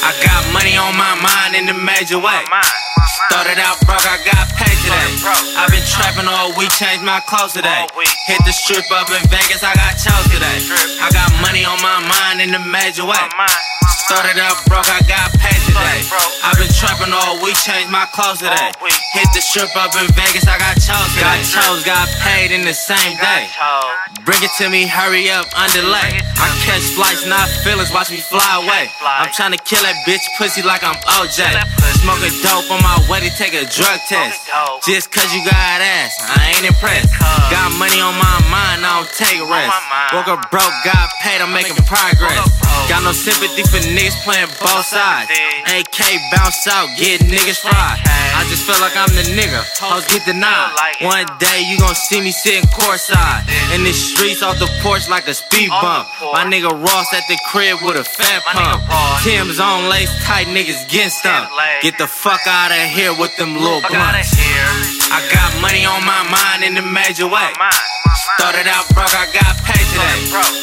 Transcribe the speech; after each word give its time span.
I 0.00 0.16
got 0.24 0.40
money 0.56 0.76
on 0.80 0.96
my 0.96 1.12
mind 1.20 1.52
in 1.56 1.66
the 1.68 1.76
major 1.76 2.16
way. 2.16 2.40
Started 3.28 3.60
out 3.60 3.76
broke, 3.84 4.06
I 4.08 4.16
got 4.24 4.48
paid 4.56 4.72
today. 4.80 5.08
I've 5.60 5.68
been 5.68 5.84
trapping 5.84 6.24
all 6.24 6.56
week, 6.56 6.72
changed 6.72 7.04
my 7.04 7.20
clothes 7.28 7.52
today. 7.52 7.84
Hit 8.24 8.40
the 8.48 8.52
strip 8.52 8.88
up 8.94 9.12
in 9.12 9.20
Vegas, 9.28 9.60
I 9.60 9.74
got 9.76 10.00
chose 10.00 10.24
today. 10.32 10.58
I 11.04 11.12
got 11.12 11.28
money 11.44 11.64
on 11.68 11.76
my 11.84 12.00
mind 12.00 12.40
in 12.40 12.50
the 12.56 12.62
major 12.64 13.04
way. 13.04 13.20
Started 14.08 14.40
out 14.40 14.56
broke, 14.64 14.88
I 14.88 15.04
got 15.04 15.28
paid 15.36 15.60
today. 15.68 16.00
Been 16.98 17.14
all 17.14 17.38
week, 17.46 17.54
changed 17.54 17.94
my 17.94 18.10
clothes 18.10 18.42
today. 18.42 18.74
Hit 19.14 19.30
the 19.30 19.38
strip 19.38 19.70
up 19.78 19.94
in 19.94 20.10
Vegas, 20.18 20.50
I 20.50 20.58
got 20.58 20.74
chose 20.82 20.98
today. 21.14 21.30
Got 21.30 21.46
chose, 21.46 21.80
got 21.86 22.10
paid 22.26 22.50
in 22.50 22.66
the 22.66 22.74
same 22.74 23.14
day. 23.22 23.46
Bring 24.26 24.42
it 24.42 24.50
to 24.58 24.66
me, 24.66 24.82
hurry 24.82 25.30
up, 25.30 25.46
underlay. 25.54 26.18
I 26.42 26.50
catch 26.66 26.82
flights, 26.98 27.22
not 27.22 27.46
feelings, 27.62 27.94
watch 27.94 28.10
me 28.10 28.18
fly 28.18 28.42
away. 28.58 28.90
I'm 29.06 29.30
trying 29.30 29.54
to 29.54 29.62
kill 29.62 29.78
that 29.86 29.94
bitch 30.10 30.26
pussy 30.42 30.66
like 30.66 30.82
I'm 30.82 30.98
OJ. 31.22 31.46
Smoking 32.02 32.34
dope 32.42 32.66
on 32.66 32.82
my 32.82 32.98
way 33.06 33.22
to 33.22 33.30
take 33.30 33.54
a 33.54 33.62
drug 33.62 33.98
test. 34.10 34.50
Just 34.82 35.14
cause 35.14 35.30
you 35.30 35.46
got 35.46 35.78
ass, 35.78 36.18
I 36.18 36.58
ain't 36.58 36.66
impressed. 36.66 37.14
Got 37.50 37.78
money 37.78 38.02
on 38.02 38.18
my 38.18 38.38
mind, 38.50 38.82
I 38.98 39.06
don't 39.06 39.14
take 39.14 39.38
rest. 39.46 39.78
Woke 40.10 40.26
up 40.26 40.50
broke, 40.50 40.74
got 40.82 41.06
paid, 41.22 41.38
I'm 41.38 41.54
making 41.54 41.78
progress. 41.86 42.34
Got 42.90 43.06
no 43.06 43.14
sympathy 43.14 43.62
for 43.62 43.78
niggas 43.94 44.18
playing 44.26 44.50
both 44.58 44.90
sides. 44.90 45.30
AK 45.70 46.18
bounce 46.34 46.66
out, 46.66 46.90
get 46.98 47.22
niggas 47.22 47.62
fried. 47.62 48.02
I 48.34 48.42
just 48.50 48.66
feel 48.66 48.74
like 48.82 48.98
I'm 48.98 49.06
the 49.14 49.22
nigga, 49.38 49.62
hoes 49.78 50.02
get 50.10 50.26
denied. 50.26 50.74
One 51.06 51.30
day 51.38 51.62
you 51.70 51.78
gon' 51.78 51.94
see 51.94 52.18
me 52.20 52.32
sitting 52.34 52.66
courtside. 52.74 53.46
In 53.70 53.84
the 53.86 53.92
streets 53.94 54.42
off 54.42 54.58
the 54.58 54.66
porch 54.82 55.06
like 55.08 55.28
a 55.28 55.34
speed 55.34 55.70
bump. 55.70 56.08
My 56.34 56.42
nigga 56.42 56.74
Ross 56.74 57.14
at 57.14 57.22
the 57.30 57.38
crib 57.46 57.78
with 57.86 57.94
a 57.94 58.02
fat 58.02 58.42
pump. 58.50 58.82
Tim's 59.22 59.60
on 59.60 59.88
lace 59.88 60.10
tight, 60.26 60.50
niggas 60.50 60.90
getting 60.90 61.10
stumped. 61.14 61.54
Get 61.82 61.98
the 61.98 62.08
fuck 62.08 62.40
out 62.48 62.72
of 62.74 62.82
here 62.90 63.14
with 63.14 63.30
them 63.36 63.54
little 63.54 63.78
blunts. 63.94 64.34
I 65.10 65.24
got 65.32 65.50
money 65.60 65.84
on 65.88 66.04
my 66.04 66.22
mind 66.28 66.64
in 66.64 66.74
the 66.74 66.82
major 66.84 67.26
way. 67.26 67.48
Started 68.38 68.68
out 68.68 68.86
broke, 68.94 69.14
I 69.14 69.26
got 69.32 69.56
paid 69.64 69.82
today. 69.88 70.18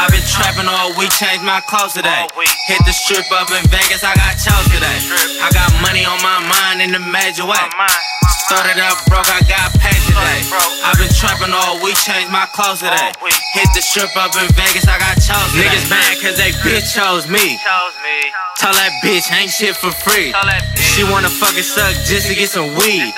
I've 0.00 0.10
been 0.10 0.24
trapping 0.26 0.66
all 0.66 0.96
week, 0.96 1.12
changed 1.12 1.44
my 1.44 1.60
clothes 1.68 1.92
today. 1.94 2.24
Hit 2.66 2.80
the 2.86 2.92
strip 2.92 3.28
up 3.32 3.50
in 3.52 3.62
Vegas, 3.70 4.02
I 4.02 4.14
got 4.16 4.34
chose 4.40 4.66
today. 4.72 4.98
I 5.44 5.48
got 5.52 5.70
money 5.84 6.04
on 6.08 6.18
my 6.24 6.40
mind 6.48 6.80
in 6.82 6.90
the 6.90 7.02
major 7.02 7.44
way. 7.44 7.60
Started 8.48 8.82
out 8.82 8.98
broke, 9.06 9.30
I 9.30 9.44
got 9.46 9.70
paid 9.78 10.00
today. 10.10 10.42
I've 10.82 10.98
been 10.98 11.12
trapping 11.14 11.54
all 11.54 11.78
week, 11.84 11.94
changed 12.02 12.32
my 12.34 12.46
clothes 12.50 12.80
today. 12.82 13.12
Hit 13.54 13.68
the 13.76 13.82
strip 13.84 14.10
up 14.18 14.34
in 14.40 14.48
Vegas, 14.58 14.88
I 14.90 14.98
got 14.98 15.20
chose 15.22 15.52
today. 15.54 15.70
Niggas 15.70 15.86
mad 15.86 16.18
cause 16.18 16.34
they 16.40 16.50
bitch 16.66 16.90
chose 16.96 17.28
me. 17.30 17.60
Tell 18.58 18.74
that 18.74 18.90
bitch 19.04 19.30
ain't 19.30 19.52
shit 19.52 19.76
for 19.76 19.92
free. 20.02 20.32
She 20.74 21.04
wanna 21.06 21.30
fucking 21.30 21.62
suck 21.62 21.94
just 22.02 22.26
to 22.26 22.34
get 22.34 22.50
some 22.50 22.74
weed. 22.74 23.14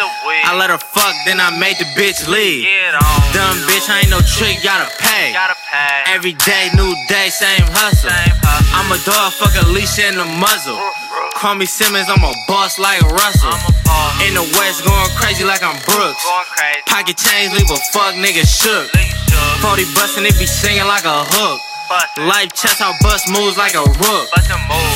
I 0.52 0.54
let 0.60 0.68
her 0.68 0.76
fuck, 0.76 1.16
then 1.24 1.40
I 1.40 1.48
made 1.56 1.80
the 1.80 1.88
bitch 1.96 2.28
leave. 2.28 2.68
Dumb 3.32 3.56
bitch, 3.64 3.88
I 3.88 4.04
ain't 4.04 4.12
no 4.12 4.20
trick, 4.20 4.60
gotta 4.60 4.84
pay. 5.00 5.32
Every 6.12 6.36
day, 6.44 6.68
new 6.76 6.92
day, 7.08 7.32
same 7.32 7.64
hustle. 7.72 8.12
I'm 8.76 8.84
a 8.92 9.00
dog, 9.00 9.32
fuck 9.32 9.56
a 9.56 9.64
leash 9.72 9.96
and 9.96 10.20
a 10.20 10.28
muzzle. 10.36 10.76
Call 11.40 11.56
me 11.56 11.64
Simmons, 11.64 12.04
I'm 12.12 12.20
a 12.20 12.36
boss 12.44 12.76
like 12.76 13.00
Russell. 13.16 13.56
In 14.28 14.36
the 14.36 14.44
West, 14.60 14.84
going 14.84 15.08
crazy 15.16 15.40
like 15.40 15.64
I'm 15.64 15.80
Brooks. 15.88 16.20
Pocket 16.84 17.16
change, 17.16 17.56
leave 17.56 17.72
a 17.72 17.80
fuck 17.96 18.12
nigga 18.20 18.44
shook. 18.44 18.92
40 19.64 19.88
bustin', 19.96 20.28
it 20.28 20.36
be 20.36 20.44
singing 20.44 20.84
like 20.84 21.08
a 21.08 21.24
hook. 21.32 21.64
Life 22.28 22.52
chest 22.52 22.80
out 22.80 22.96
bust 23.00 23.28
moves 23.32 23.56
like 23.56 23.72
a 23.72 23.84
rook. 23.84 24.26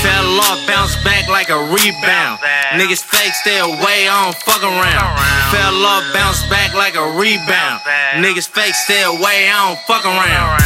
Fell 0.05 0.37
off, 0.37 0.61
bounce 0.69 0.97
back 1.01 1.29
like 1.29 1.49
a 1.49 1.57
rebound. 1.73 2.45
Niggas 2.77 3.01
fake, 3.01 3.33
stay 3.33 3.57
away, 3.57 4.09
I 4.09 4.25
don't 4.25 4.37
fuck 4.45 4.63
around. 4.63 5.17
Fell 5.51 5.79
off, 5.87 6.03
bounce 6.13 6.43
back 6.51 6.75
like 6.75 6.97
a 6.97 7.07
rebound. 7.15 7.81
Niggas 8.19 8.49
fake, 8.49 8.75
stay 8.75 9.03
away, 9.03 9.47
I 9.47 9.71
don't 9.71 9.81
fuck 9.87 10.05
around. 10.05 10.59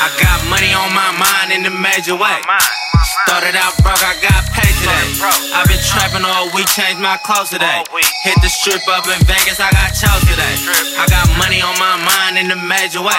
I 0.00 0.08
got 0.22 0.38
money 0.48 0.72
on 0.72 0.94
my 0.94 1.12
mind 1.18 1.52
in 1.52 1.62
the 1.62 1.74
major 1.74 2.16
way. 2.16 2.40
Started 3.28 3.56
out 3.56 3.76
broke, 3.84 4.00
I 4.00 4.16
got 4.24 4.48
paid 4.56 4.72
today. 4.80 5.06
I've 5.52 5.68
been 5.68 5.82
trapping 5.84 6.24
all 6.24 6.48
week, 6.56 6.68
changed 6.72 7.00
my 7.02 7.20
clothes 7.20 7.50
today. 7.52 7.84
Hit 8.24 8.38
the 8.40 8.48
strip 8.48 8.80
up 8.88 9.04
in 9.04 9.20
Vegas, 9.28 9.60
I 9.60 9.68
got 9.76 9.92
chose 9.92 10.24
today. 10.24 10.56
I 10.96 11.04
got 11.12 11.28
money 11.36 11.60
on 11.60 11.76
my 11.76 12.00
mind 12.00 12.40
in 12.40 12.48
the 12.48 12.56
major 12.56 13.04
way. 13.04 13.16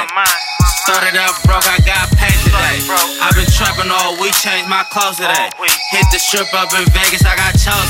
Started 0.90 1.14
out 1.22 1.38
broke, 1.46 1.70
I 1.70 1.78
got 1.86 2.10
paid 2.18 2.34
today. 2.42 2.82
I've 3.22 3.38
been 3.38 3.50
trapping 3.54 3.94
all 3.94 4.18
week, 4.18 4.34
changed 4.42 4.66
my 4.66 4.82
clothes 4.90 5.22
today. 5.22 5.54
Hit 5.94 6.06
the 6.10 6.18
strip 6.18 6.50
up 6.58 6.74
in 6.74 6.86
Vegas, 6.98 7.22
I 7.22 7.38
got 7.38 7.54
chose. 7.54 7.89